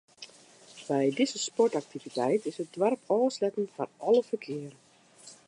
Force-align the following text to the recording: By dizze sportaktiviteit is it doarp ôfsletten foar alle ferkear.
By 0.87 1.11
dizze 1.19 1.39
sportaktiviteit 1.47 2.41
is 2.51 2.57
it 2.63 2.73
doarp 2.77 3.01
ôfsletten 3.19 3.67
foar 3.75 3.89
alle 4.07 4.23
ferkear. 4.29 4.73